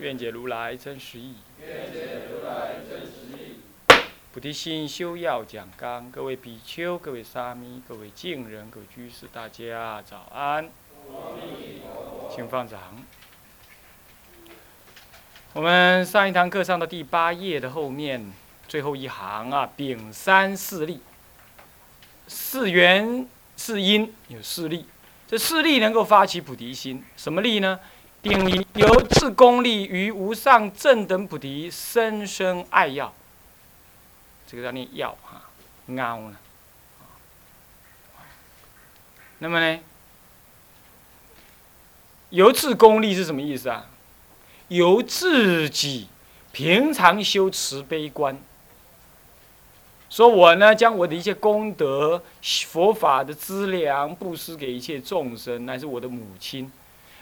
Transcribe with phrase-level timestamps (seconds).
[0.00, 1.34] 愿解如来真实义。
[4.32, 10.68] 菩提心修要讲纲，各位比丘、各位沙弥、各位敬人、各位居士，大家早安。
[12.32, 12.78] 请放掌。
[15.54, 18.32] 我们上一堂课上的第八页的后面
[18.68, 21.00] 最后一行啊，丙三四力，
[22.28, 24.86] 四缘四因有四力，
[25.26, 27.80] 这四力能够发起菩提心，什么力呢？
[28.74, 33.12] 由自功力于无上正等菩提深深爱要，
[34.46, 35.42] 这个叫念要哈，
[35.88, 36.36] 凹呢。
[39.38, 39.80] 那么呢，
[42.30, 43.86] 由自功力是什么意思啊？
[44.68, 46.08] 由自己
[46.52, 48.36] 平常修慈悲观，
[50.10, 52.22] 说我呢将我的一切功德、
[52.66, 56.70] 佛法的资粮布施给一切众生，乃是我的母亲。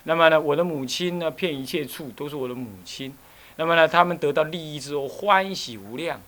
[0.09, 3.13] 那么呢，我的母亲呢，骗一切处都是我的母亲。
[3.57, 6.23] 那么呢，他们得到利益之后，欢喜无量。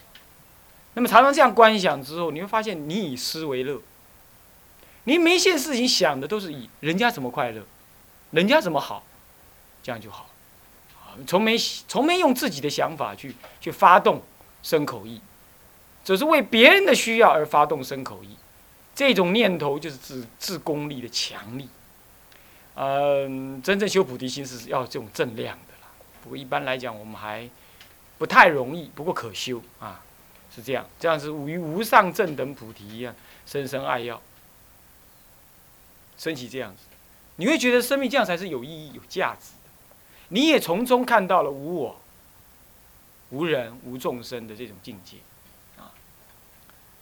[0.94, 3.80] 那么常常这样观想之后，你会发现，你以思为乐。
[5.04, 7.62] 你每一件事情想的都是以人家怎么快乐，
[8.32, 9.04] 人家怎么好，
[9.80, 10.28] 这样就好。
[11.24, 14.22] 从没从没用自己的想法去去发动
[14.62, 15.20] 生口意，
[16.04, 18.36] 只是为别人的需要而发动生口意。
[18.94, 21.68] 这种念头就是自自功力的强力。
[22.80, 25.88] 嗯，真正修菩提心是要这种正量的啦。
[26.22, 27.50] 不过一般来讲，我们还
[28.18, 30.00] 不太容易，不过可修啊，
[30.54, 30.88] 是这样。
[31.00, 33.12] 这样是与无上正等菩提一样，
[33.46, 34.22] 深深爱要，
[36.16, 36.82] 升起这样子，
[37.34, 39.70] 你会觉得生命这样才是有意义、有价值的。
[40.28, 42.00] 你也从中看到了无我、
[43.30, 45.16] 无人、无众生的这种境界
[45.76, 45.90] 啊。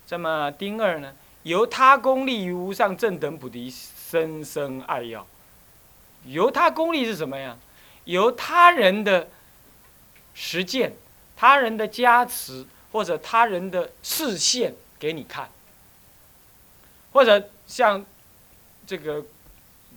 [0.07, 5.27] 这么丁二呢，由他功利于无上正等菩提深深爱要。
[6.27, 7.57] 由他功利是什么呀？
[8.05, 9.29] 由他人的
[10.35, 10.93] 实践、
[11.37, 15.49] 他人的加持或者他人的视线给你看，
[17.13, 18.05] 或者像
[18.87, 19.25] 这个，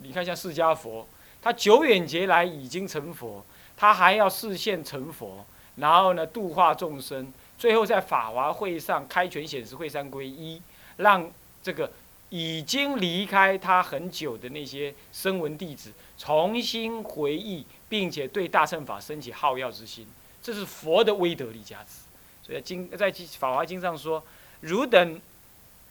[0.02, 1.08] 你看像释迦佛，
[1.42, 3.46] 他久远劫来已经成佛，
[3.78, 5.46] 他还要视线成佛，
[5.76, 10.62] 然后呢度化众生，最后在法华会上开权显示会三归一，
[10.98, 11.30] 让
[11.64, 11.92] 这个。
[12.30, 20.06] 已经离开他很久的那些声闻弟子，重新回忆，并且对大乘法升起好要之心，
[20.44, 22.02] 这是佛的威德力加持。
[22.44, 24.24] 所以经在《法华经》上说
[24.62, 25.20] ：“汝等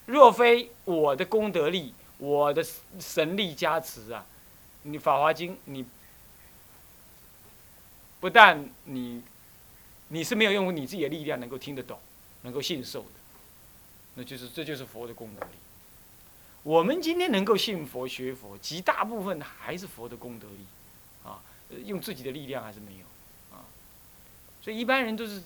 [0.07, 2.65] 若非我的功德力、我的
[3.01, 4.25] 神力加持啊，
[4.83, 5.85] 你《法华经》你
[8.21, 9.23] 不但你
[10.09, 11.99] 你是没有用你自己的力量能够听得懂、
[12.43, 13.07] 能够信受的，
[14.15, 15.53] 那就是这就是佛的功德力。”
[16.69, 20.67] 我们今天能够信佛学佛，极大部分还是佛的功德力，
[21.25, 21.41] 啊，
[21.87, 23.65] 用自己的力量还是没有，啊，
[24.61, 25.43] 所以一般人都是，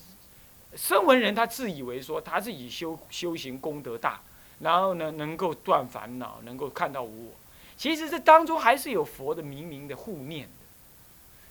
[0.74, 4.20] 声闻人他自以为说他自己修修行功德大，
[4.58, 7.32] 然后呢能够断烦恼，能够看到无我，
[7.76, 10.50] 其实这当中还是有佛的明明的护念的。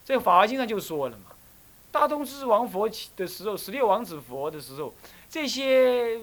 [0.04, 1.28] 这个《法华经》上就说了嘛，
[1.94, 4.94] 大通智王佛的时候，十六王子佛的时候，
[5.30, 6.20] 这些。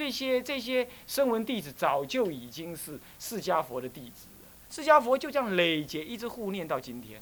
[0.00, 7.20] 这些这些声闻弟子早就已经是释迦佛的弟子了，释迦佛就这样累劫一直护念到今天，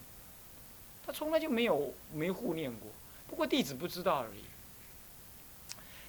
[1.05, 2.89] 他从来就没有没护念过，
[3.27, 4.44] 不过弟子不知道而已。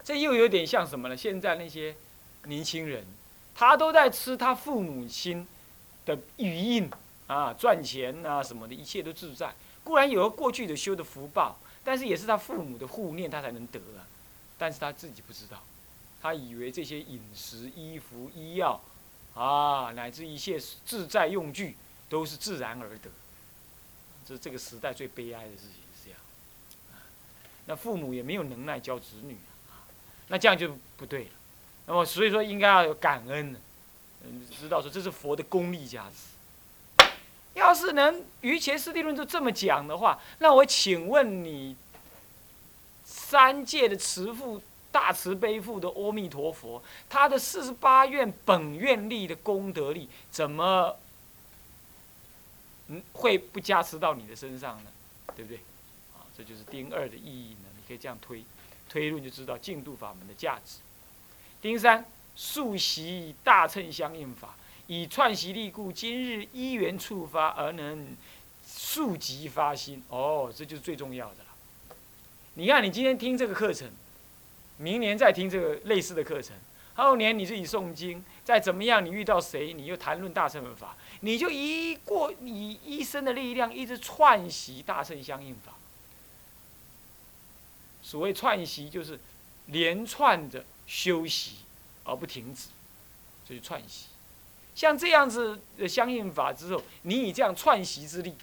[0.04, 1.18] 这又有点像什么呢？
[1.18, 1.96] 现在那些
[2.44, 3.04] 年轻人，
[3.56, 5.48] 他都在吃他父母亲
[6.06, 6.88] 的余荫
[7.26, 9.56] 啊，赚钱啊什么的，一切都自在。
[9.84, 14.06] 固然有了过去的修的福报，但是也是他父母的护念，他才能得啊。
[14.60, 15.64] 但是他自己不知道。
[16.22, 18.82] 他以为这些饮食、衣服、医药，
[19.34, 21.78] 啊，乃至一切自在用具，
[22.10, 23.10] 都是自然而得。
[24.28, 26.20] 这这个时代最悲哀的事情是这样。
[27.68, 29.38] 那父母也没有能耐教子女
[29.70, 29.88] 啊，
[30.28, 31.30] 那这样就不对了。
[31.88, 33.56] 那么所以说应该要有感恩，
[34.26, 37.10] 嗯，知道说这是佛的功力加持。
[37.54, 41.78] 要是能于前四谛论都这么讲的话，那我请问你，
[43.06, 44.62] 三界的慈父。
[44.92, 50.96] 大慈悲父的阿弥陀佛，他的四十八愿本愿力的功德力，怎么
[52.88, 54.90] 嗯会不加持到你的身上呢？
[55.36, 55.58] 对不对？
[56.18, 57.70] 啊，这就是丁二的意义呢。
[57.78, 58.44] 你可以这样推，
[58.90, 60.80] 推论就知道净度法门的价值。
[61.62, 64.56] 丁三，速习大乘相应法，
[64.88, 68.16] 以串习力故，今日一缘触发而能
[68.66, 70.04] 速即发心。
[70.10, 71.96] 哦，这就是最重要的了。
[72.56, 73.88] 你看，你今天听这个课程，
[74.80, 76.56] 明年再听这个类似的课程，
[76.96, 85.74] 后年你自己诵经，再怎么样，你遇到谁，你又谈论大乘法，你就一过以一生的力量，一直串习大乘相应法。
[88.02, 89.20] 所谓串习，就是
[89.68, 90.66] 连串着。
[90.90, 91.58] 修习
[92.04, 92.70] 而不停止，
[93.48, 94.08] 这就串习。
[94.74, 98.34] 像这样子的相应法之后，你以这样串习之力，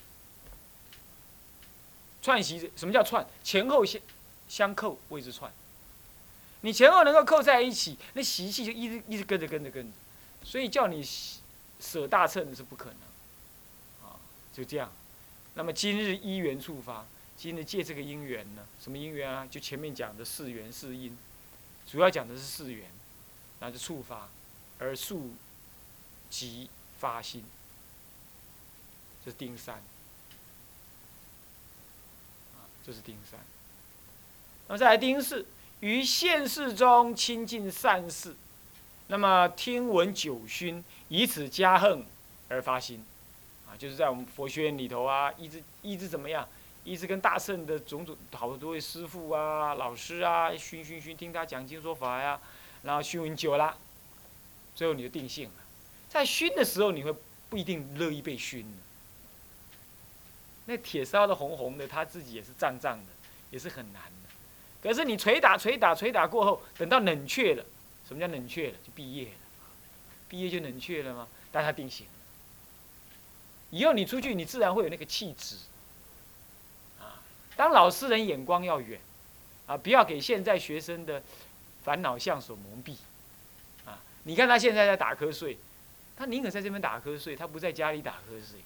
[2.23, 3.27] 串习什么叫串？
[3.43, 4.00] 前后相
[4.49, 5.53] 相扣谓之串。
[6.66, 9.92] 你前后能够扣在一起，那习气就一直一直跟着跟着跟着。
[10.44, 11.00] 所以叫你
[11.78, 12.98] 舍大乘是不可能。
[14.02, 14.18] 啊，
[14.52, 14.92] 就这样。
[15.54, 18.66] 那么今日一缘触发，今日借这个因缘呢？
[18.82, 19.46] 什么因缘啊？
[19.48, 21.16] 就前面讲的四缘四因。
[21.86, 22.90] 主要讲的是四缘，
[23.60, 24.28] 那就触发，
[24.80, 25.36] 而速
[26.28, 26.68] 即
[26.98, 27.44] 发心，
[29.24, 29.76] 这是丁三，
[32.56, 33.38] 啊，这是丁三。
[34.66, 35.46] 那再来丁四，
[35.81, 38.34] 于现世中亲近善事，
[39.08, 42.05] 那么听闻九熏，以此加恨
[42.49, 43.05] 而发心，
[43.69, 46.49] 啊，就是在我们佛学院里头啊，一直一直怎么样？
[46.82, 52.40] 一直跟大圣的种种好多位师傅啊、老师啊，熏熏熏，听他讲经说法呀，
[52.82, 53.76] 然后熏闻久了，
[54.75, 55.55] 最后你就定性了。
[56.08, 57.12] 在熏的时候，你会
[57.50, 58.64] 不一定乐意被熏
[60.67, 63.12] 那铁烧的红红的，他自己也是胀胀的，
[63.50, 64.25] 也是很难的。
[64.87, 67.65] 可是你捶打、捶打、捶打过后，等到冷却了，
[68.06, 68.75] 什么叫冷却了？
[68.85, 69.33] 就毕业了，
[70.29, 71.27] 毕业就冷却了吗？
[71.50, 72.12] 但他定型了。
[73.71, 75.56] 以后你出去，你自然会有那个气质。
[77.00, 77.19] 啊
[77.56, 79.00] 当老师人眼光要远，
[79.67, 81.21] 啊，不要给现在学生的
[81.83, 82.94] 烦恼相所蒙蔽，
[83.91, 85.59] 啊，你看他现在在打瞌睡，
[86.17, 88.61] 他宁可在这边打瞌睡，他不在家里打瞌睡，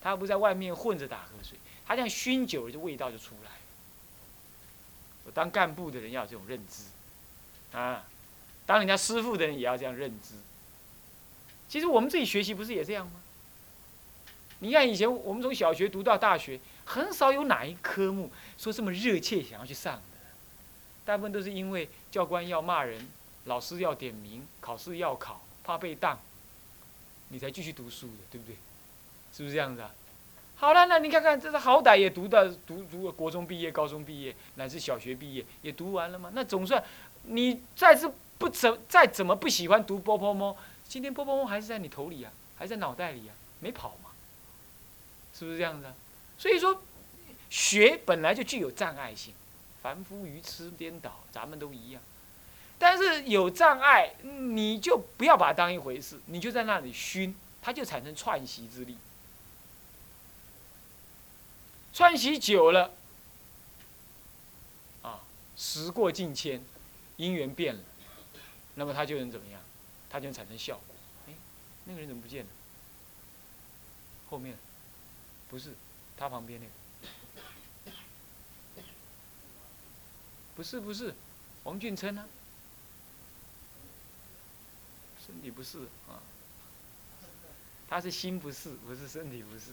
[0.00, 1.56] 他不在外面混着打瞌睡，
[1.86, 3.50] 他这样熏久了，就味道就出来。
[3.50, 3.56] 了
[5.30, 6.84] 当干部的人要有这种认知，
[7.76, 8.04] 啊，
[8.66, 10.34] 当人家师傅的人也要这样认知。
[11.68, 13.20] 其实我们自己学习不是也这样吗？
[14.58, 16.58] 你看以前我们从小学读到大学。
[16.84, 20.02] 很少有哪一科目说这么热切想要去上的，
[21.04, 23.08] 大部分都是因为教官要骂人，
[23.44, 26.18] 老师要点名，考试要考，怕被当，
[27.28, 28.56] 你才继续读书的，对不对？
[29.32, 29.94] 是不是这样子啊？
[30.62, 36.30] 好了，那你看看，这是好歹也读到读读国中毕业、高中毕业，乃至小学毕业，也读完了吗？
[36.34, 36.80] 那总算
[37.24, 40.56] 你再是不怎再怎么不喜欢读波波猫，
[40.86, 44.10] 今天波波猫还是在你头里啊，还在脑袋里啊，没跑嘛？
[45.36, 45.94] 是不是这样子啊？
[46.38, 46.80] 所以说，
[47.50, 49.34] 学本来就具有障碍性，
[49.82, 52.00] 凡夫愚痴颠倒，咱们都一样。
[52.78, 58.96] 但是有障碍，你就不要把它当一回事，你就在那里熏，它就产生串习之力。
[61.92, 62.92] 串习久了，
[65.02, 65.20] 啊，
[65.56, 66.64] 时过境迁，
[67.16, 67.82] 因缘变了，
[68.74, 69.60] 那么它就能怎么样？
[70.10, 70.94] 它就能产生效果。
[71.28, 71.34] 哎，
[71.84, 72.50] 那个人怎么不见了？
[74.28, 74.56] 后面，
[75.48, 75.74] 不是。
[76.14, 76.66] 他旁边那
[77.90, 77.96] 个，
[80.54, 81.12] 不是不是，
[81.64, 82.24] 王俊琛啊？
[85.26, 86.22] 身体不适啊，
[87.88, 89.72] 他是心不适，不是身体不适，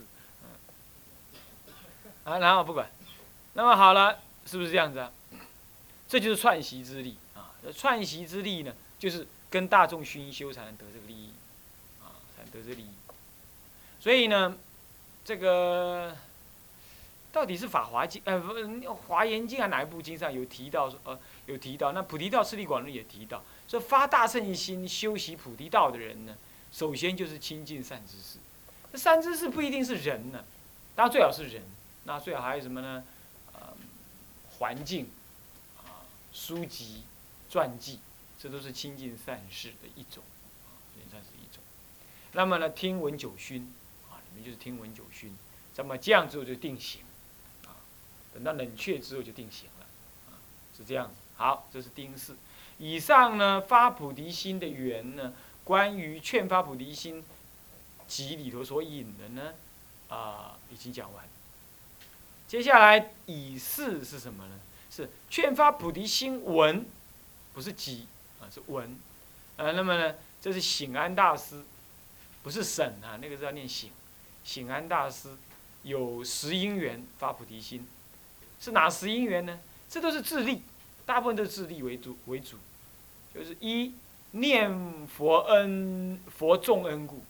[2.30, 2.88] 啊，然后不管，
[3.54, 5.10] 那么好了，是不是这样子啊？
[6.08, 11.30] 这就是串习之力啊，串习之力呢，就是跟大众熏修才能得这个利益，
[12.00, 12.90] 啊，才能得这个利益，
[13.98, 14.56] 所以呢，
[15.24, 16.16] 这个。
[17.32, 18.40] 到底是《法华经》呃，
[18.92, 21.92] 《华严经》啊，哪一部经上有提到说，呃，有提到？
[21.92, 26.34] 那《菩提道次第广论》也提到，说发大圣心修习菩提道的人呢，
[26.72, 28.40] 首先就是亲近善知识。
[28.90, 30.44] 那善知识不一定是人呢，
[30.96, 31.62] 当然最好是人，
[32.04, 33.04] 那最好还有什么呢？
[33.52, 33.74] 呃，
[34.58, 35.10] 环境，
[35.78, 37.02] 啊，书籍、
[37.50, 37.98] 传记，
[38.38, 40.24] 这都是亲近善事的一种，
[40.64, 41.62] 啊，也算是一种。
[42.32, 43.72] 那么呢，听闻九熏，
[44.10, 45.36] 啊，你们就是听闻九熏，
[45.76, 47.02] 那么这样之后就定型
[47.66, 47.76] 啊。
[48.32, 49.86] 等到冷却之后就定型了，
[50.30, 50.38] 啊，
[50.76, 51.14] 是这样子。
[51.36, 52.36] 好，这是丁四。
[52.78, 57.22] 以上呢发菩提心的缘呢，关于劝发菩提心
[58.06, 59.52] 集里头所引的呢，
[60.08, 61.28] 啊，已经讲完。
[62.50, 64.58] 接下来以四是什么呢？
[64.90, 66.84] 是劝发菩提心文，
[67.54, 68.08] 不是集
[68.40, 68.98] 啊，是文。
[69.56, 71.62] 呃，那么呢，这是醒安大师，
[72.42, 73.92] 不是省啊，那个是要念醒。
[74.42, 75.28] 醒安大师
[75.84, 77.86] 有十因缘发菩提心。
[78.58, 79.60] 是哪十因缘呢？
[79.88, 80.62] 这都是自力，
[81.06, 82.56] 大部分都是自力为主为主，
[83.32, 83.94] 就是一
[84.32, 87.22] 念佛恩佛众恩故，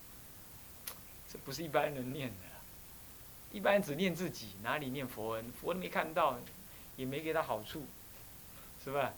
[1.31, 2.50] 这不是一般人念的，
[3.53, 5.53] 一般只念自己，哪里念佛恩？
[5.53, 6.39] 佛都没看到，
[6.97, 7.87] 也没给他好处，
[8.85, 9.13] 是吧？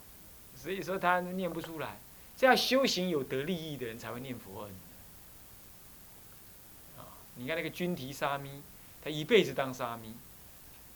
[0.56, 1.98] 所以说他念不出来。
[2.36, 4.70] 这样修行有得利益的人才会念佛恩。
[6.98, 8.62] 啊，你看那个君提沙弥，
[9.04, 10.14] 他一辈子当沙弥，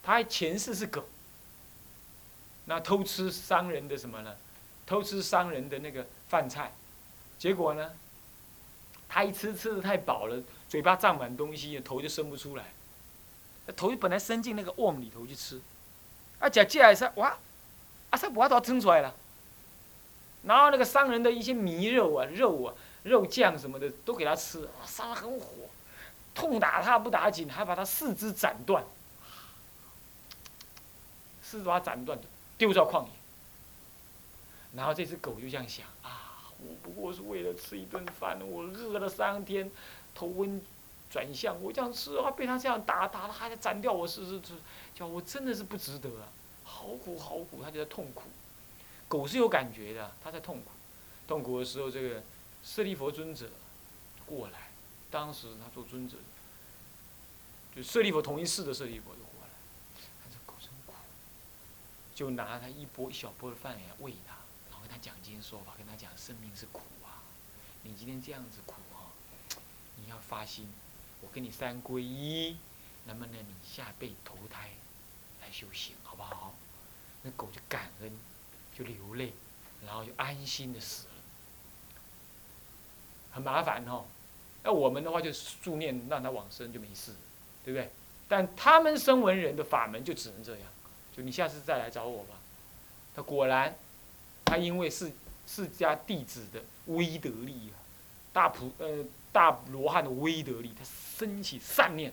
[0.02, 1.05] 他还前世是狗，
[2.64, 4.37] 那偷吃商人的什么呢？
[4.87, 6.73] 偷吃商人的那个饭菜，
[7.38, 7.93] 结果呢，
[9.09, 12.73] 他一吃吃的太饱了，嘴巴胀满东西，头就伸不出来，
[13.75, 15.61] 头本来伸进那个瓮里头去吃，
[16.38, 17.37] 啊，夹起来说哇，
[18.11, 19.14] 啊，他把头蒸出来了。
[20.44, 25.49] 然后那个商人的一些糜肉啊、肉啊、肉酱什么的都给他吃，啊，杀得很火，
[26.35, 28.85] 痛打他不打紧，还把他四肢斩断，
[31.42, 32.16] 四肢把他斩断，
[32.56, 33.11] 丢到旷野。
[34.75, 39.68] 然后这只狗就这样想啊，我不过是为了吃一顿饭，我饿了三天，
[40.14, 40.62] 头昏
[41.16, 44.52] 转向，我这样吃啊，被他这样打，打了还得斩掉我是是是，
[44.94, 46.28] 叫我真的是不值得啊，
[46.62, 48.25] 好苦好苦，他就在痛苦。
[49.08, 50.70] 狗是有感觉的，它在痛苦，
[51.26, 52.23] 痛苦的时候，这个
[52.62, 53.49] 舍利佛尊者
[54.26, 54.68] 过来，
[55.11, 56.18] 当时他做尊者，
[57.75, 59.49] 就舍利佛同一世的舍利佛就过来，
[60.23, 60.92] 看这狗真苦，
[62.14, 64.35] 就拿他一波一小波的饭来喂他，
[64.68, 67.25] 然后跟他讲经说法，跟他讲生命是苦啊，
[67.85, 69.08] 你今天这样子苦啊，
[69.96, 70.68] 你要发心，
[71.20, 72.56] 我跟你三皈依，
[73.06, 74.70] 能不能你下辈投胎
[75.42, 76.54] 来修行，好不好？
[77.23, 78.12] 那狗就感恩。
[78.78, 79.32] 就流泪，
[79.87, 81.14] 然后就安心的死了，
[83.32, 84.04] 很麻烦哦。
[84.62, 85.32] 那我们的话就
[85.62, 87.12] 助念让他往生就没事，
[87.64, 87.90] 对不对？
[88.28, 90.68] 但他们声闻人的法门就只能这样，
[91.16, 92.35] 就你下次再来找我吧。
[93.14, 93.75] 他果然，
[94.44, 95.11] 他因为是
[95.46, 97.80] 释迦弟子的威德力啊，
[98.30, 99.02] 大普呃
[99.37, 100.83] 大罗汉的威德力，他
[101.19, 102.11] 升起善念，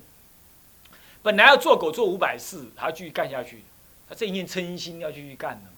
[1.22, 3.64] 本来要做狗做五百世，他继续干下去，
[4.10, 5.78] 他这一念嗔心要继续干的嘛。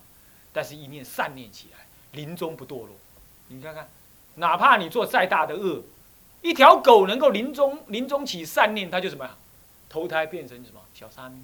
[0.51, 2.89] 但是，一念善念起来，临终不堕落。
[3.49, 3.87] 你看看，
[4.35, 5.83] 哪怕你做再大的恶，
[6.41, 9.35] 一条狗能够临终临终起善念，它就什么呀？
[9.87, 11.43] 投胎变成什么小沙弥。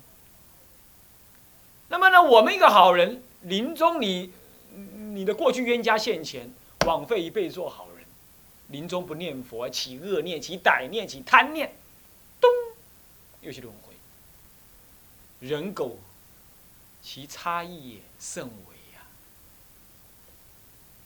[1.89, 4.33] 那么呢，我们一个好人，临终你
[5.13, 6.51] 你的过去冤家现前，
[6.87, 7.90] 枉费一辈子做好人，
[8.71, 11.75] 临终不念佛，起恶念，起歹念，起贪念，
[12.39, 12.49] 咚，
[13.41, 13.93] 又去轮回。
[15.45, 15.99] 人狗，
[17.03, 19.01] 其差异也甚微呀。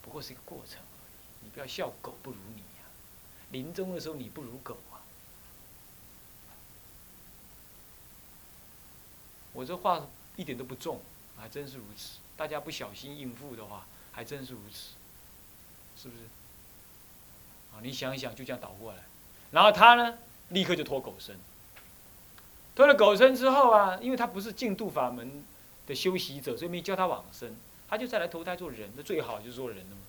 [0.03, 2.85] 不过是一个过程而已，你不要笑狗不如你呀。
[3.49, 5.01] 临终的时候你不如狗啊。
[9.53, 10.05] 我这话
[10.35, 11.01] 一点都不重，
[11.37, 12.19] 还真是如此。
[12.37, 14.91] 大家不小心应付的话，还真是如此，
[15.97, 16.23] 是不是？
[17.81, 18.99] 你想一想，就这样倒过来，
[19.51, 20.17] 然后他呢，
[20.49, 21.35] 立刻就脱狗身。
[22.75, 25.43] 脱了狗身之后啊，因为他不是净度法门
[25.87, 27.55] 的修习者，所以没教他往生。
[27.87, 30.01] 他就再来投胎做人，那最好就是做人了嘛。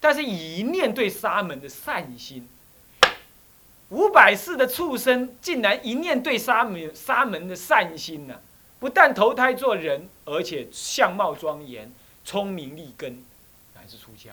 [0.00, 2.48] 但是以一念对沙门的善心，
[3.90, 8.40] 五百世的畜生竟然一念对沙门沙门的善心呢，
[8.80, 11.92] 不但投胎做人，而且相貌庄严、
[12.24, 13.22] 聪明利根，
[13.74, 14.32] 乃至出家。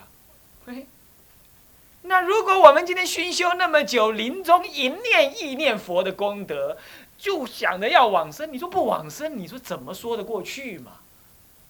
[2.07, 6.77] 那如果我们今天熏修那么久，临终一念意念佛的功德，
[7.17, 11.00] 就想着要往生，你说不往生，你说怎么说得过去嘛？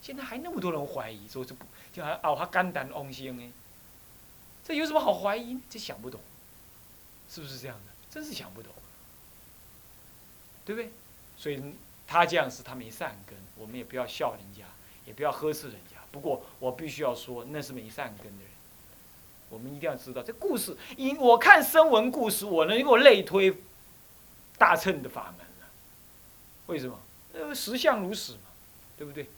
[0.01, 3.53] 现在还那么多人怀疑，说这不就还熬他肝胆翁心呢？
[4.63, 5.59] 这有什么好怀疑？
[5.69, 6.19] 这想不懂，
[7.29, 7.91] 是不是这样的？
[8.09, 8.71] 真是想不懂，
[10.65, 10.91] 对不对？
[11.37, 11.61] 所以
[12.07, 14.63] 他这样是他没善根，我们也不要笑人家，
[15.05, 15.97] 也不要呵斥人家。
[16.11, 18.44] 不过我必须要说，那是没善根的。
[19.49, 23.55] 我们一定要知道这故事，因我看声闻故事，我能够类推
[24.57, 25.67] 大乘的法门了。
[26.67, 26.99] 为什么？
[27.33, 28.39] 呃，实相如此嘛，
[28.97, 29.29] 对不对？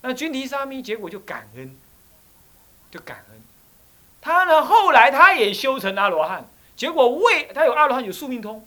[0.00, 1.76] 那君提沙弥结果就感恩，
[2.90, 3.40] 就感恩。
[4.20, 8.66] 他呢，后来他也修成阿罗汉，结果为他有阿罗汉有宿命通，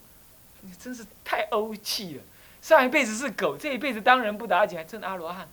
[0.62, 2.24] 你真是太欧气了。
[2.62, 5.48] 上一辈子是狗，这一辈子当人不打紧，还成阿罗汉。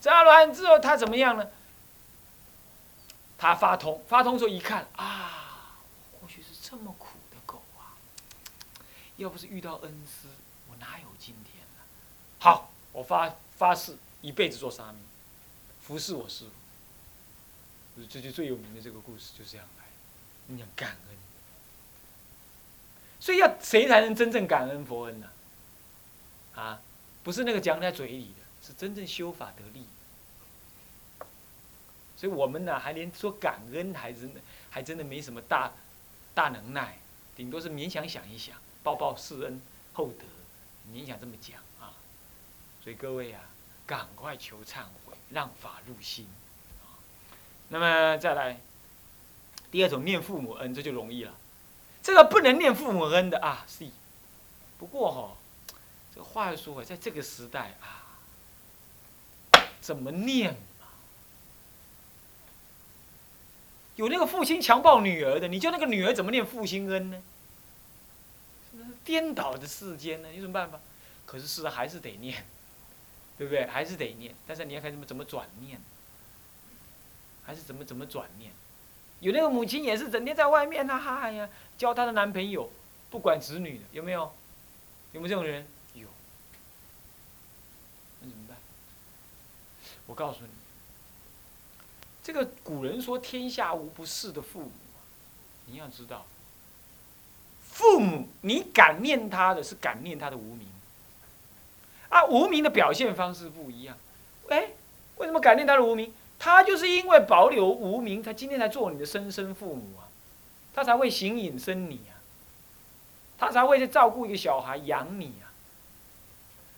[0.00, 1.46] 这阿罗汉之后，他怎么样呢？
[3.42, 5.74] 他发通，发通之后一看啊，
[6.12, 7.98] 或许是这么苦的狗啊！
[9.16, 10.28] 要不是遇到恩师，
[10.70, 11.82] 我哪有今天呢？
[12.38, 14.98] 好，我发发誓一辈子做沙弥。
[15.80, 16.44] 服侍我师
[17.96, 19.86] 傅，这就最有名的这个故事，就是这样来。
[20.46, 21.16] 你讲感恩，
[23.18, 25.28] 所以要谁才能真正感恩佛恩呢？
[26.54, 26.80] 啊，
[27.24, 29.84] 不是那个讲在嘴里的，是真正修法得力。
[32.22, 35.72] 所以我们呢，还连说感恩，还真的还真的没什么大
[36.32, 36.96] 大能耐，
[37.34, 39.60] 顶多是勉强想一想，报报世恩
[39.92, 40.24] 厚德，
[40.94, 41.92] 勉强这么讲啊。
[42.80, 43.42] 所以各位啊，
[43.84, 46.28] 赶快求忏悔，让法入心。
[47.70, 48.60] 那么再来，
[49.72, 51.34] 第二种念父母恩，这就容易了。
[52.04, 53.88] 这个不能念父母恩的啊，是。
[54.78, 55.36] 不过哈，
[56.14, 58.06] 这个话说回来，在这个时代啊，
[59.80, 60.86] 怎么念嘛？
[63.96, 67.22] 有那个父亲强暴女儿的，你叫那个女儿怎么念父亲恩呢？
[69.04, 70.80] 颠倒的世间呢，有什么办法？
[71.26, 72.44] 可是是还是得念，
[73.36, 73.66] 对不对？
[73.66, 75.80] 还是得念，但是你要看怎么怎么转念，
[77.44, 78.52] 还是怎么怎么转念？
[79.20, 82.70] 有那个母亲也是整天在外面呐，哈呀，教她的男朋友
[83.10, 84.32] 不管子女的，有没有？
[85.12, 85.66] 有没有这种人？
[85.94, 86.06] 有。
[88.20, 88.56] 那怎么办？
[90.06, 90.48] 我告诉你，
[92.22, 94.70] 这个古人说“天下无不是”的父母，
[95.66, 96.24] 你要知道，
[97.62, 100.68] 父母你感念他的是感念他的无名，
[102.08, 103.96] 啊，无名的表现方式不一样。
[104.48, 104.70] 哎，
[105.16, 106.12] 为什么感念他的无名？
[106.38, 110.06] 他就是因为保留无名，他今天才做你的生身父母啊，
[110.74, 112.14] 他才会形影生你啊。
[113.38, 115.50] 他才会去照顾一个小孩，养你啊。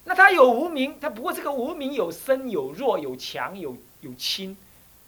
[0.05, 4.57] 那他有无名，他不过这个无名有生有弱有强有有轻，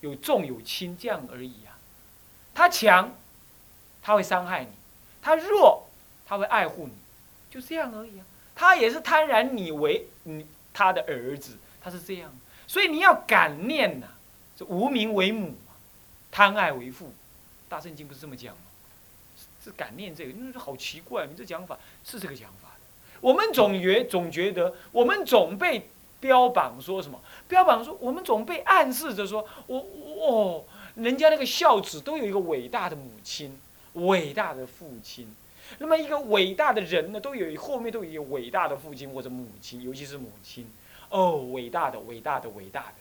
[0.01, 1.79] 有重有轻这样而已啊。
[2.55, 3.13] 他强，
[4.03, 4.71] 他会伤害你；
[5.21, 5.87] 他弱，
[6.27, 6.93] 他会爱护你，
[7.51, 8.25] 就这样而已啊。
[8.55, 12.33] 他也是贪然你为你他的儿子，他是这样。
[12.67, 14.07] 所以你要感念呐，
[14.57, 15.55] 这无名为母，
[16.31, 17.13] 贪爱为父。
[17.69, 18.63] 大圣经不是这么讲吗？
[19.63, 22.81] 是感念这个，你说好奇怪，你这讲法是这个讲法的。
[23.21, 25.91] 我们总觉总觉得，我们总被
[26.27, 27.21] 标榜说什么？
[27.47, 29.79] 标榜说我们总被暗示着说，我
[30.21, 30.65] 哦，
[30.97, 33.57] 人家那个孝子都有一个伟大的母亲，
[33.93, 35.33] 伟大的父亲。
[35.79, 40.67] 那么一个伟大的人呢，都有后面都有一个伟大的父亲或者母亲，尤其是母亲。
[41.11, 42.95] 哦，伟大的，伟大的，伟大的。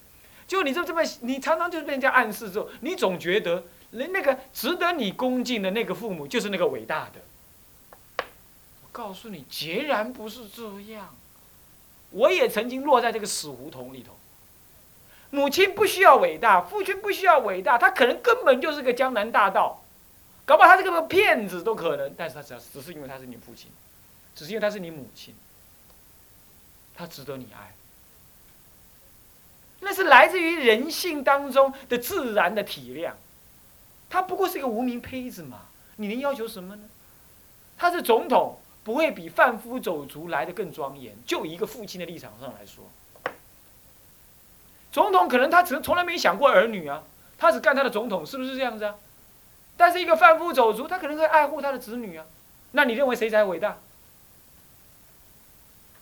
[0.47, 3.63] 就你就这么，你常常就是被人家暗示之后，你总觉得。
[3.91, 7.21] 人那个值得你恭敬的那个父母，就是那个伟大的。
[8.17, 11.15] 我告诉你，截然不是这样。
[12.15, 14.13] 我也曾经落在这个死胡同里头。
[15.31, 19.83] 母亲不需要伟大，父亲不需要伟大，他可能根本就是个江南大盗，
[20.45, 22.13] 搞不好他是个骗子都可能。
[22.17, 23.69] 但是他只要只是因为他是你父亲，
[24.33, 25.35] 只是因为他是你母亲，
[26.95, 27.73] 他值得你爱。
[29.81, 33.11] 那是来自于人性当中的自然的体谅。
[34.09, 35.63] 他不过是一个无名胚子嘛，
[35.97, 36.83] 你能要求什么呢？
[37.77, 41.13] 他是总统，不会比贩夫走卒来的更庄严。
[41.25, 42.85] 就一个父亲的立场上来说，
[44.93, 47.03] 总统可能他从从来没想过儿女啊，
[47.37, 48.95] 他只干他的总统，是不是这样子啊？
[49.75, 52.25] 但是一个贩夫走卒，他可能会爱护他的子女啊。
[52.71, 53.77] 那你认为谁才伟大？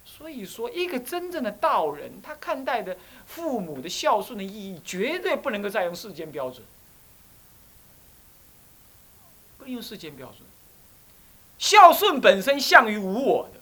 [0.05, 6.63] 所以说，一个真正的道人，他看待的父母的孝顺的意义，绝对不能够再用世间标准。
[9.57, 10.39] 不能用世间标准，
[11.63, 13.61] 孝顺本身向于无我的，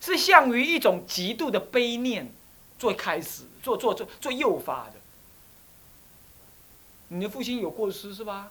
[0.00, 2.32] 是向于一种极度的悲念
[2.78, 4.94] 做开始，做做做做诱发的。
[7.08, 8.50] 你的父亲有过失是吧？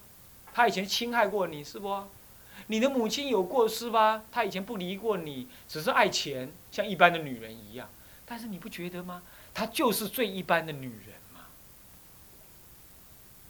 [0.54, 2.04] 他以前侵害过你是不？
[2.68, 4.22] 你的母亲有过失吧？
[4.32, 7.90] 他以前不离过你，只是爱钱，像一般的女人一样。
[8.28, 9.24] 但是你不觉得吗？
[9.56, 11.42] 她就是最一般的女人嘛。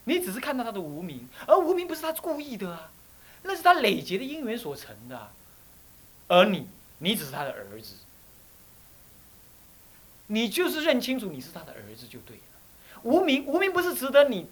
[0.05, 2.91] 你只是看到她的无名，而无名不是她故意的啊。
[3.47, 5.31] 那是他累劫的因缘所成的，
[6.27, 7.93] 而你，你只是他的儿子，
[10.27, 12.43] 你就是认清楚你是他的儿子就对了。
[13.03, 14.49] 无名，无名不是值得你，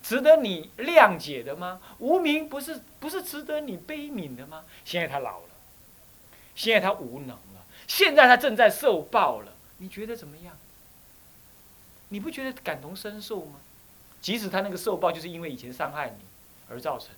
[0.00, 1.80] 值得你谅解的吗？
[1.98, 4.64] 无名不是不是值得你悲悯的吗？
[4.84, 5.48] 现在他老了，
[6.54, 10.56] 现在他无能了，现在他正在受报了，你觉得怎么样？
[12.10, 13.58] 你不觉得感同身受吗？
[14.22, 16.24] 即使他那个受报就是因为以前伤害你
[16.68, 17.08] 而造成。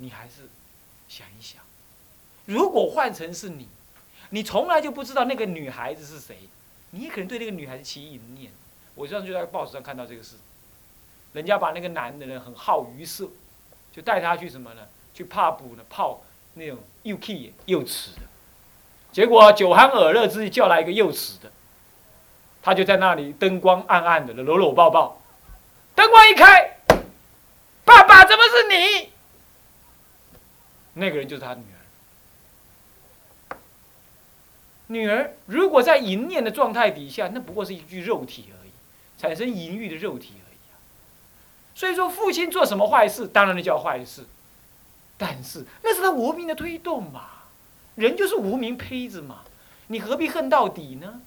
[0.00, 0.48] 你还是
[1.08, 1.60] 想一想，
[2.46, 3.68] 如果换成是你，
[4.30, 6.36] 你从来就不知道那个女孩子是谁，
[6.90, 8.50] 你可能对那个女孩子起淫念。
[8.94, 10.36] 我上次就在报纸上看到这个事，
[11.34, 13.28] 人家把那个男的人很好于色，
[13.92, 14.82] 就带他去什么呢？
[15.12, 16.22] 去泡补呢，泡
[16.54, 18.22] 那种又 K 又耻的，
[19.12, 21.52] 结果酒酣耳热之际叫来一个又耻的，
[22.62, 25.20] 他就在那里灯光暗暗的搂搂抱抱，
[25.94, 26.78] 灯光一开，
[27.84, 29.12] 爸爸怎么是你？
[31.00, 31.62] 那个人就是他女
[33.50, 33.56] 儿，
[34.88, 38.70] 女儿如果在淫念的状态底下，那不过是一具肉体而已，
[39.18, 40.76] 产生淫欲的肉体而已啊。
[41.74, 44.26] 所以说，父亲做什么坏事，当然那叫坏事，
[45.16, 47.30] 但是那是他无名的推动嘛。
[47.96, 49.44] 人就是无名胚子嘛，
[49.86, 51.22] 你何必恨到底呢？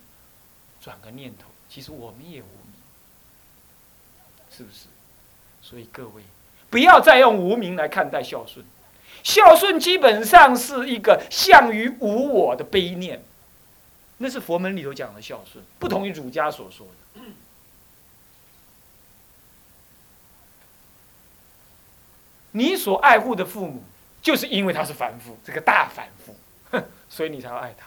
[0.79, 2.75] 转个念头，其实我们也无名，
[4.51, 4.85] 是不是？
[5.63, 6.21] 所以各位，
[6.69, 8.63] 不要再用无名来看待孝顺。
[9.23, 13.23] 孝顺基本上是一个向于无我的悲念，
[14.17, 17.21] 那是佛门里头讲的孝顺，不同于儒家所说的。
[22.51, 23.81] 你所爱护的父母，
[24.21, 26.35] 就是因为他是凡夫，这个大凡夫。
[27.07, 27.85] 所以你才要爱他，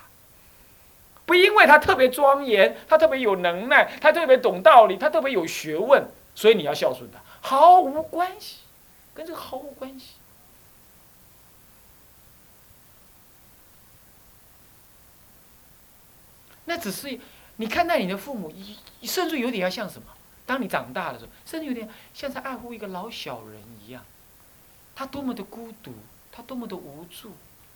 [1.24, 8.58] 不因为他特别庄严，他特别有能耐，他特别懂道理，他特别有学问，所以你要孝顺他，毫无关系，
[9.12, 10.14] 跟这个毫无关系。
[16.76, 17.18] 那只是
[17.56, 18.52] 你看待你的父母，
[19.02, 20.08] 甚至有点要像什么？
[20.44, 24.04] 当你长大的时候，甚至有点像在爱护一个老小人一样，
[24.94, 25.94] 他多么的孤独，
[26.30, 27.32] 他多么的无助。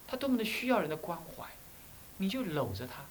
[0.06, 1.44] 他多么的需要人的关怀，
[2.16, 3.04] 你就搂着他，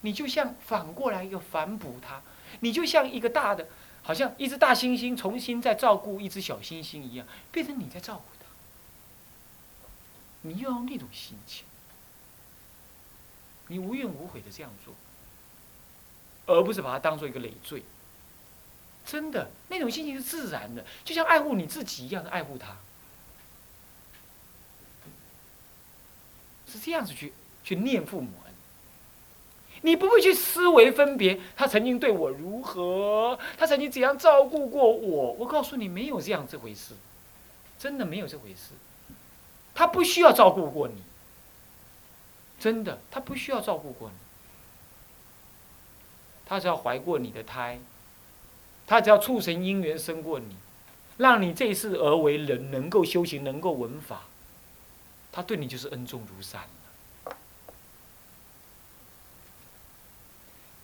[0.00, 2.22] 你就像反过来一个反哺他，
[2.60, 3.68] 你就像一个大的，
[4.02, 8.46] 好像一只大猩猩重新在照顾一只小猩猩一样，变成你在照顾他，
[10.48, 11.66] 你要用那种心情，
[13.70, 14.92] 你无怨无悔的这样做，
[16.46, 17.82] 而不是把它当做一个累赘。
[19.06, 22.76] 真的，那种心情是自然的，就像爱护你自己一样的爱护他。
[26.66, 27.32] 是这样子去
[27.64, 28.52] 去念父母恩，
[29.82, 35.32] 你不会去思维分别他曾经对我如何，他曾经怎样照顾过我。
[35.32, 36.94] 我告诉你，没有这样这回事，
[37.78, 38.74] 真的没有这回事。
[39.74, 41.02] 他不需要照顾过你，
[42.60, 44.14] 真的，他不需要照顾过你。
[46.44, 47.80] 他只要怀过你的胎，
[48.86, 50.56] 他只要促成姻缘生过你，
[51.16, 54.24] 让你这次而为人，能够修行，能够闻法。
[55.32, 57.36] 他对你就是恩重如山了。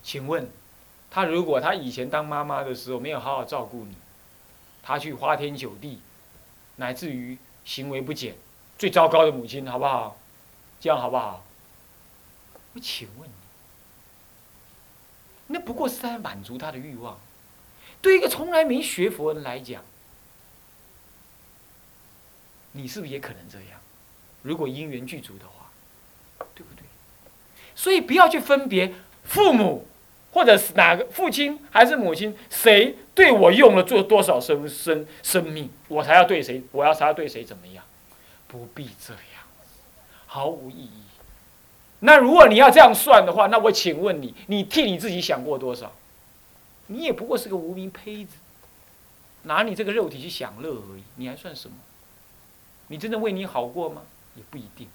[0.02, 0.48] 请问，
[1.10, 3.96] 他如果他以前当妈妈的时候没有好好照顾你，
[4.82, 6.00] 他去花天酒地，
[6.76, 8.36] 乃至于行为不检，
[8.78, 10.16] 最糟糕的母亲，好不好？
[10.78, 11.44] 这样好不好？
[12.76, 13.32] 我请问你，
[15.46, 17.18] 那不过是在满足他的欲望。
[18.02, 19.82] 对一个从来没学佛人来讲，
[22.72, 23.80] 你是不是也可能这样？
[24.42, 25.70] 如果因缘具足的话，
[26.54, 26.84] 对不对？
[27.74, 28.92] 所以不要去分别
[29.24, 29.88] 父母，
[30.32, 37.82] 或者是哪个父亲还是母亲，谁对我用了做多少生生生命，我才要对谁，我要才要对谁怎么样？
[38.46, 39.42] 不必这样，
[40.26, 41.02] 毫无意义。
[42.06, 45.90] 那如果你要这样算的话，那我请问你，你替你自己想过多少？
[46.86, 48.36] 你也不过是个无名胚子，
[49.42, 51.76] 拿你这个肉体去享乐而已，你还算什么？
[52.86, 54.02] 你真的为你好过吗？
[54.36, 54.88] 也不一定，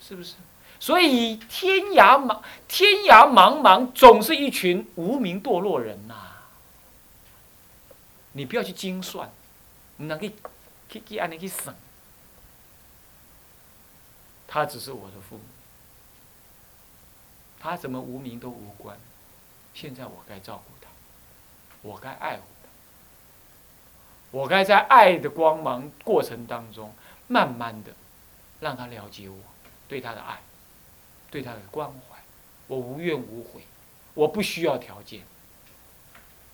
[0.00, 0.36] 是不是？
[0.80, 6.14] 所以天涯茫天涯茫茫，总是一群无名堕落人呐。
[8.32, 9.30] 你不要去精算，
[9.98, 10.32] 你能去
[10.88, 11.74] 去去按你去省。
[14.50, 15.42] 他只是我的父母，
[17.60, 18.98] 他怎么无名都无关。
[19.74, 20.88] 现在我该照顾他，
[21.82, 22.68] 我该爱护他，
[24.30, 26.92] 我该在爱的光芒过程当中。
[27.30, 27.92] 慢慢的，
[28.58, 29.36] 让他了解我，
[29.86, 30.40] 对他的爱，
[31.30, 32.16] 对他的关怀，
[32.66, 33.66] 我无怨无悔，
[34.14, 35.24] 我不需要条件。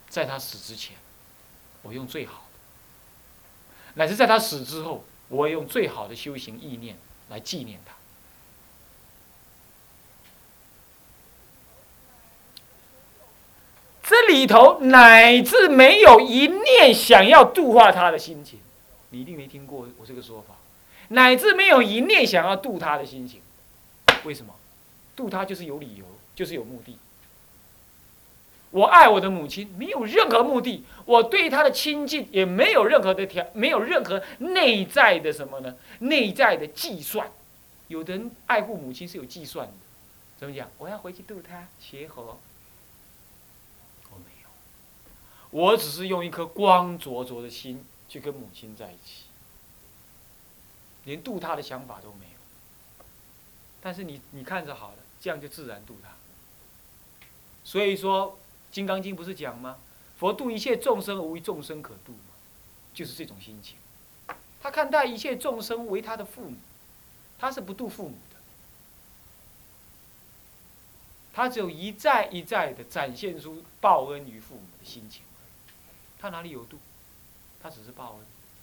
[0.08, 0.96] 在他死之前，
[1.82, 2.58] 我用最好的；
[3.94, 7.94] 乃至在他死之后，我用最好的修行意念来纪念他。
[14.02, 18.58] 这里头乃至没有一念想要度化他的心情，
[19.10, 20.56] 你一定没听过我这个说法。
[21.08, 23.40] 乃至没有一念想要度他的心情，
[24.24, 24.52] 为什么？
[25.14, 26.98] 度他就是有理由，就是有目的。
[28.72, 30.84] 我爱我的母亲，没有任何目的。
[31.04, 35.76] 我对她的亲近也没有任何的条，没有任何内在的什么呢？
[36.00, 37.30] 内在的计算。
[37.86, 39.72] 有的人爱护母亲是有计算的，
[40.38, 40.68] 怎么讲？
[40.78, 42.36] 我要回去度她，协和。
[44.10, 44.48] 我没有，
[45.54, 49.26] 我只是用一颗光灼灼的心去跟母亲在一起。
[51.04, 53.04] 连度他的想法都没有，
[53.80, 56.08] 但是你你看着好了，这样就自然度他。
[57.62, 58.32] 所以说，
[58.72, 59.78] 《金刚经》不是讲吗？
[60.18, 62.34] 佛度一切众生无一众生可度吗？
[62.92, 63.76] 就是这种心情。
[64.60, 66.56] 他看待一切众生为他的父母，
[67.38, 68.36] 他是不度父母的。
[71.32, 75.22] 他只有一再一再的展现出报恩于父母的心情，
[76.24, 76.78] 他哪里有度？
[77.62, 78.20] 他只是报恩，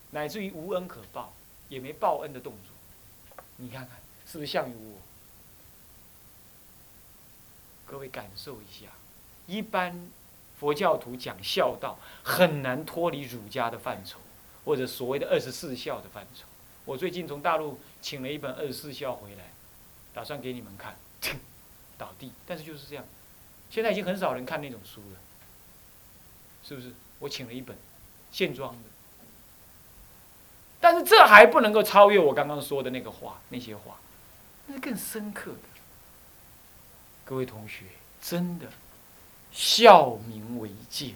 [0.10, 1.32] 乃至于无恩可报，
[1.69, 3.43] 也没报恩的动作。
[3.58, 4.97] 你看看是不是像于我？
[7.86, 8.88] 各位感受一下，
[9.45, 10.10] 一般
[10.60, 14.17] 佛教徒讲孝道，很难脱离儒家的范畴，
[14.65, 16.45] 或者所谓的二十四孝的范畴。
[16.86, 19.52] 我最近从大陆请了一本二十四孝回来，
[20.15, 20.97] 打算给你们看。
[21.95, 23.06] 倒地，但是就是这样。
[23.69, 25.19] 现在已经很少人看那种书了，
[26.63, 26.91] 是不是？
[27.21, 27.77] 我请了一本
[28.31, 28.89] 线装的，
[30.79, 33.97] 但是这还不能够超越我刚刚说的那个话，那些话，
[34.65, 35.57] 那是更深刻的。
[37.23, 37.86] 各位同学，
[38.21, 38.67] 真的，
[39.51, 41.13] 孝明为戒，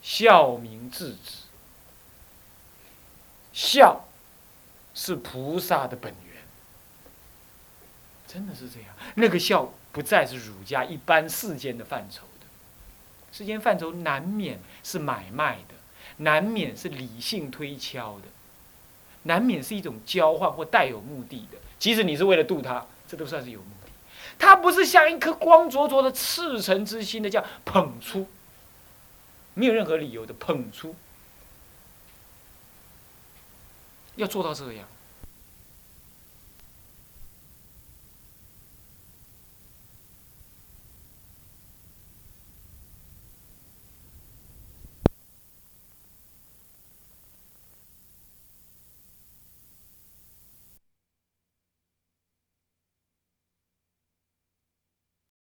[0.00, 1.42] 孝明治子，
[3.52, 4.04] 孝
[4.94, 6.42] 是菩萨的本源。
[8.28, 12.26] 真的是这样，那个孝不再是儒家一般世间的范畴，
[13.36, 15.74] 世间范畴难免是买卖的，
[16.18, 18.26] 难免是理性推敲的，
[19.24, 21.58] 难免是一种交换或带有目的的。
[21.76, 23.90] 即使你是为了度他，这都算是有目的。
[24.38, 28.28] 他不是像一颗光灼灼的赤诚之心的这样捧出，
[29.54, 30.94] 没有任何理由的捧出，
[34.14, 34.86] 要做到这样。